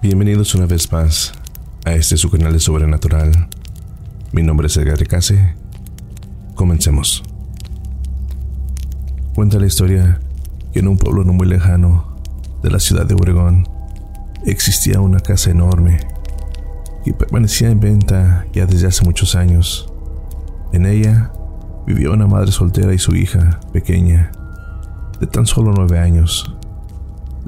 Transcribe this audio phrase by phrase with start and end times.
[0.00, 1.32] Bienvenidos una vez más
[1.84, 3.48] a este su canal de Sobrenatural.
[4.30, 5.56] Mi nombre es Edgar Case.
[6.54, 7.24] Comencemos.
[9.34, 10.20] Cuenta la historia
[10.72, 12.16] que en un pueblo no muy lejano
[12.62, 13.68] de la ciudad de Obregón
[14.46, 15.98] existía una casa enorme
[17.04, 19.92] que permanecía en venta ya desde hace muchos años.
[20.72, 21.32] En ella
[21.88, 24.30] vivía una madre soltera y su hija pequeña,
[25.18, 26.54] de tan solo nueve años.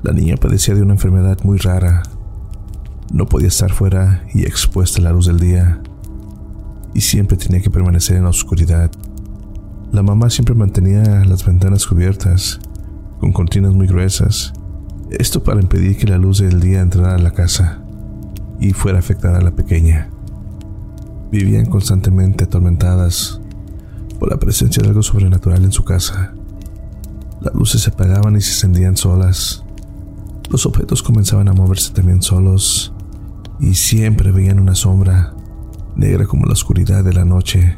[0.03, 2.03] La niña padecía de una enfermedad muy rara.
[3.11, 5.81] No podía estar fuera y expuesta a la luz del día,
[6.95, 8.91] y siempre tenía que permanecer en la oscuridad.
[9.93, 12.61] La mamá siempre mantenía las ventanas cubiertas,
[13.19, 14.53] con cortinas muy gruesas,
[15.11, 17.81] esto para impedir que la luz del día entrara a la casa
[18.61, 20.09] y fuera afectada a la pequeña.
[21.33, 23.41] Vivían constantemente atormentadas
[24.21, 26.33] por la presencia de algo sobrenatural en su casa.
[27.41, 29.65] Las luces se apagaban y se encendían solas.
[30.49, 32.93] Los objetos comenzaban a moverse también solos
[33.61, 35.35] y siempre veían una sombra,
[35.97, 37.77] negra como la oscuridad de la noche,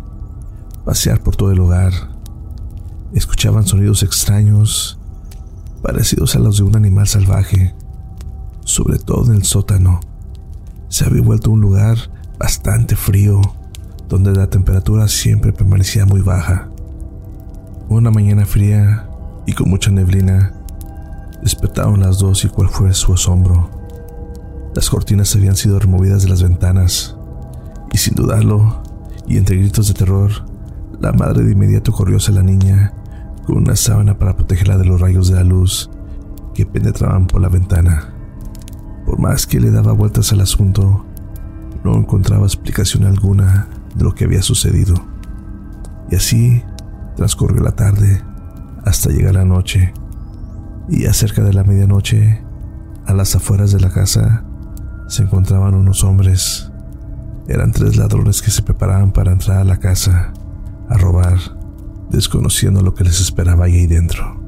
[0.85, 1.93] pasear por todo el hogar.
[3.13, 4.99] Escuchaban sonidos extraños,
[5.83, 7.75] parecidos a los de un animal salvaje,
[8.65, 10.01] sobre todo en el sótano.
[10.89, 11.99] Se había vuelto un lugar
[12.39, 13.41] bastante frío,
[14.09, 16.69] donde la temperatura siempre permanecía muy baja.
[17.89, 19.09] Una mañana fría
[19.47, 20.55] y con mucha neblina,
[21.43, 23.69] Despertaron las dos y cuál fue su asombro.
[24.75, 27.17] Las cortinas habían sido removidas de las ventanas
[27.93, 28.83] y sin dudarlo,
[29.27, 30.31] y entre gritos de terror,
[31.01, 32.95] la madre de inmediato corrió hacia la niña
[33.45, 35.91] con una sábana para protegerla de los rayos de la luz
[36.55, 38.15] que penetraban por la ventana.
[39.05, 41.05] Por más que le daba vueltas al asunto,
[41.85, 44.95] no encontraba explicación alguna de lo que había sucedido.
[46.11, 46.63] Y así
[47.17, 48.23] transcurrió la tarde
[48.85, 49.93] hasta llegar la noche
[50.89, 52.43] y a cerca de la medianoche,
[53.07, 54.45] a las afueras de la casa,
[55.13, 56.71] se encontraban unos hombres.
[57.47, 60.33] Eran tres ladrones que se preparaban para entrar a la casa
[60.89, 61.39] a robar,
[62.09, 64.41] desconociendo lo que les esperaba ahí dentro.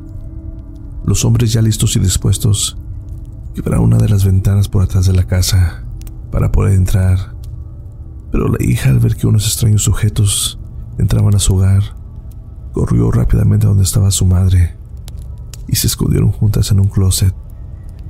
[1.05, 2.79] Los hombres ya listos y dispuestos
[3.55, 5.85] quebraron una de las ventanas por atrás de la casa
[6.31, 7.35] para poder entrar,
[8.33, 10.59] pero la hija al ver que unos extraños sujetos
[10.97, 11.83] entraban a su hogar,
[12.73, 14.79] corrió rápidamente a donde estaba su madre
[15.69, 17.35] y se escondieron juntas en un closet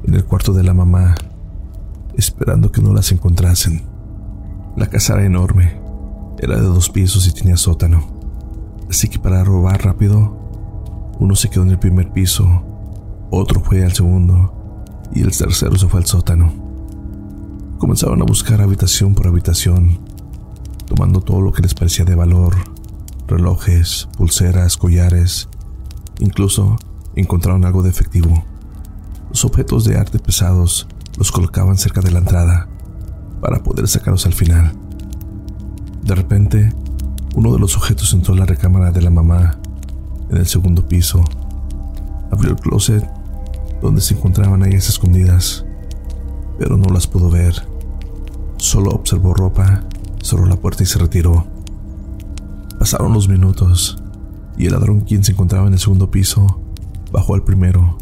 [0.04, 1.16] en el cuarto de la mamá,
[2.16, 3.82] esperando que no las encontrasen.
[4.76, 5.80] La casa era enorme,
[6.38, 8.04] era de dos pisos y tenía sótano,
[8.90, 10.36] así que para robar rápido,
[11.18, 12.64] uno se quedó en el primer piso,
[13.30, 14.52] otro fue al segundo
[15.14, 16.52] y el tercero se fue al sótano.
[17.78, 20.00] Comenzaron a buscar habitación por habitación,
[20.86, 22.54] tomando todo lo que les parecía de valor,
[23.26, 25.48] relojes, pulseras, collares,
[26.18, 26.76] incluso
[27.14, 28.44] encontraron algo de efectivo.
[29.30, 32.68] Los objetos de arte pesados los colocaban cerca de la entrada
[33.40, 34.72] para poder sacarlos al final.
[36.02, 36.72] De repente,
[37.34, 39.58] uno de los objetos entró a la recámara de la mamá
[40.30, 41.22] en el segundo piso.
[42.30, 43.08] Abrió el closet
[43.80, 45.64] donde se encontraban ellas escondidas,
[46.58, 47.66] pero no las pudo ver.
[48.56, 49.84] Solo observó ropa,
[50.22, 51.46] cerró la puerta y se retiró.
[52.78, 53.98] Pasaron los minutos
[54.56, 56.60] y el ladrón quien se encontraba en el segundo piso
[57.12, 57.98] bajó al primero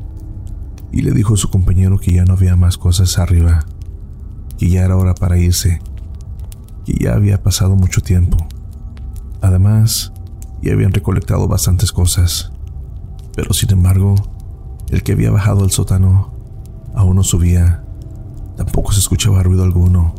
[0.93, 3.65] y le dijo a su compañero que ya no había más cosas arriba,
[4.59, 5.81] que ya era hora para irse,
[6.85, 8.37] que ya había pasado mucho tiempo.
[9.41, 10.13] Además,
[10.61, 12.53] ya habían recolectado bastantes cosas,
[13.35, 14.15] pero sin embargo,
[14.91, 16.35] el que había bajado al sótano
[16.95, 17.83] aún no subía,
[18.57, 20.15] tampoco se escuchaba ruido alguno,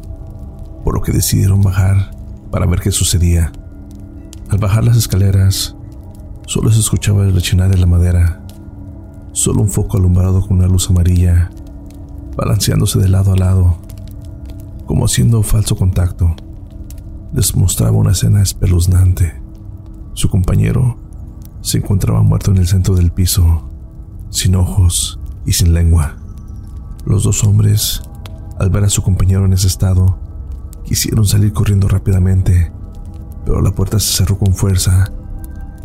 [0.83, 2.11] por lo que decidieron bajar
[2.51, 3.51] para ver qué sucedía.
[4.49, 5.75] Al bajar las escaleras,
[6.47, 8.42] solo se escuchaba el rechinar de la madera
[9.33, 11.49] solo un foco alumbrado con una luz amarilla,
[12.37, 13.77] balanceándose de lado a lado,
[14.85, 16.35] como haciendo falso contacto,
[17.33, 19.41] les mostraba una escena espeluznante.
[20.13, 20.97] Su compañero
[21.61, 23.69] se encontraba muerto en el centro del piso,
[24.29, 26.17] sin ojos y sin lengua.
[27.05, 28.03] Los dos hombres,
[28.59, 30.19] al ver a su compañero en ese estado,
[30.83, 32.71] quisieron salir corriendo rápidamente,
[33.45, 35.11] pero la puerta se cerró con fuerza,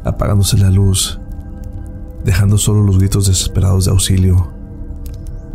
[0.05, 1.19] apagándose la luz
[2.25, 4.53] dejando solo los gritos desesperados de auxilio,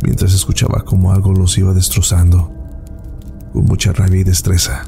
[0.02, 2.52] mientras escuchaba como algo los iba destrozando,
[3.52, 4.84] con mucha rabia y destreza.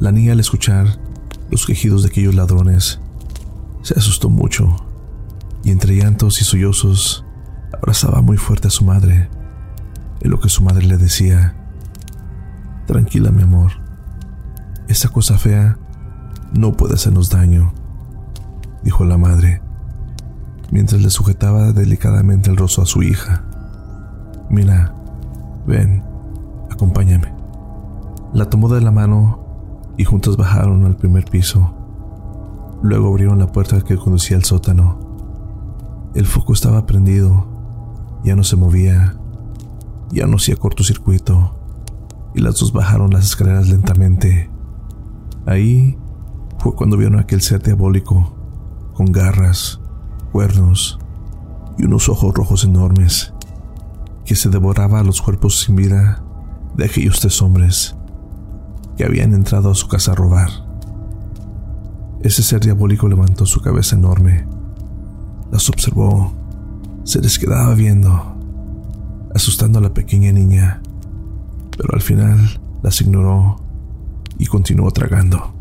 [0.00, 0.98] La niña al escuchar
[1.50, 3.00] los quejidos de aquellos ladrones
[3.82, 4.76] se asustó mucho
[5.62, 7.24] y entre llantos y sollozos
[7.72, 9.28] abrazaba muy fuerte a su madre,
[10.20, 11.56] en lo que su madre le decía,
[12.86, 13.72] Tranquila mi amor,
[14.88, 15.78] esa cosa fea
[16.52, 17.72] no puede hacernos daño,
[18.82, 19.62] dijo la madre
[20.72, 23.44] mientras le sujetaba delicadamente el rostro a su hija.
[24.48, 24.94] Mira,
[25.66, 26.02] ven,
[26.70, 27.32] acompáñame.
[28.32, 29.44] La tomó de la mano
[29.98, 31.74] y juntos bajaron al primer piso.
[32.82, 34.98] Luego abrieron la puerta que conducía al sótano.
[36.14, 37.46] El foco estaba prendido,
[38.24, 39.14] ya no se movía,
[40.10, 41.54] ya no hacía cortocircuito,
[42.34, 44.50] y las dos bajaron las escaleras lentamente.
[45.44, 45.98] Ahí
[46.58, 48.34] fue cuando vieron aquel ser diabólico,
[48.94, 49.81] con garras,
[50.32, 50.98] cuernos
[51.78, 53.32] y unos ojos rojos enormes,
[54.24, 56.24] que se devoraba a los cuerpos sin vida
[56.76, 57.94] de aquellos tres hombres
[58.96, 60.48] que habían entrado a su casa a robar.
[62.20, 64.46] Ese ser diabólico levantó su cabeza enorme,
[65.50, 66.32] las observó,
[67.04, 68.36] se les quedaba viendo,
[69.34, 70.80] asustando a la pequeña niña,
[71.76, 73.56] pero al final las ignoró
[74.38, 75.52] y continuó tragando.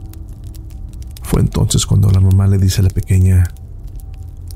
[1.24, 3.45] Fue entonces cuando la mamá le dice a la pequeña,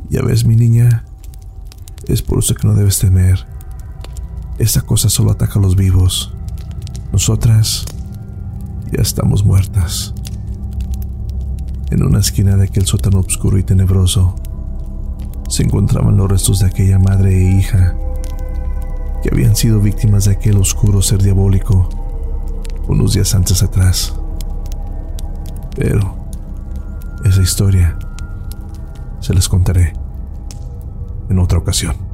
[0.10, 1.06] ya ves mi niña,
[2.08, 3.46] es por eso que no debes temer.
[4.60, 6.34] Esta cosa solo ataca a los vivos.
[7.12, 7.86] Nosotras
[8.92, 10.14] ya estamos muertas.
[11.92, 14.36] En una esquina de aquel sótano oscuro y tenebroso
[15.48, 17.96] se encontraban los restos de aquella madre e hija
[19.22, 21.90] que habían sido víctimas de aquel oscuro ser diabólico
[22.88, 24.14] unos días antes atrás.
[25.76, 26.16] Pero
[27.24, 27.98] esa historia
[29.26, 29.92] se les contaré
[31.32, 32.05] en otra ocasión.